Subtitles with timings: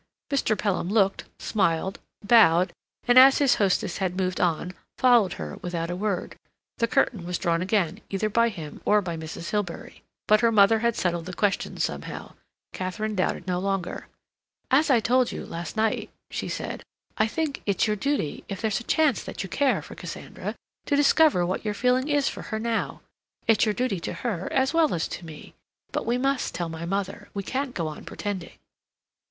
[0.31, 0.57] Mr.
[0.57, 2.73] Pelham looked, smiled, bowed,
[3.07, 6.39] and, as his hostess had moved on, followed her without a word.
[6.79, 9.51] The curtain was drawn again either by him or by Mrs.
[9.51, 10.01] Hilbery.
[10.27, 12.33] But her mother had settled the question somehow.
[12.73, 14.07] Katharine doubted no longer.
[14.71, 16.81] "As I told you last night," she said,
[17.19, 20.55] "I think it's your duty, if there's a chance that you care for Cassandra,
[20.87, 23.01] to discover what your feeling is for her now.
[23.45, 25.53] It's your duty to her, as well as to me.
[25.91, 27.29] But we must tell my mother.
[27.35, 28.57] We can't go on pretending."